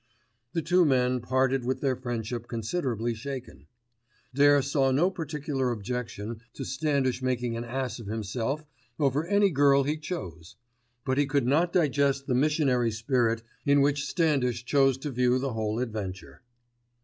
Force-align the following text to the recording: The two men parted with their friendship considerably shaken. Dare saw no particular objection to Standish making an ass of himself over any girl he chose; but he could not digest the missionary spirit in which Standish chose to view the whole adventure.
The 0.53 0.63
two 0.63 0.83
men 0.83 1.19
parted 1.19 1.63
with 1.63 1.79
their 1.81 1.95
friendship 1.95 2.47
considerably 2.47 3.13
shaken. 3.13 3.67
Dare 4.33 4.63
saw 4.63 4.89
no 4.89 5.11
particular 5.11 5.69
objection 5.69 6.41
to 6.53 6.63
Standish 6.65 7.21
making 7.21 7.55
an 7.55 7.63
ass 7.63 7.99
of 7.99 8.07
himself 8.07 8.65
over 8.97 9.27
any 9.27 9.51
girl 9.51 9.83
he 9.83 9.97
chose; 9.97 10.55
but 11.05 11.19
he 11.19 11.27
could 11.27 11.45
not 11.45 11.71
digest 11.71 12.25
the 12.25 12.33
missionary 12.33 12.89
spirit 12.89 13.43
in 13.63 13.79
which 13.81 14.07
Standish 14.09 14.65
chose 14.65 14.97
to 14.97 15.11
view 15.11 15.37
the 15.37 15.53
whole 15.53 15.77
adventure. 15.77 16.41